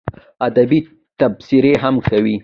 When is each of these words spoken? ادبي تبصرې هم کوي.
ادبي 0.47 0.79
تبصرې 1.19 1.73
هم 1.83 1.95
کوي. 2.09 2.35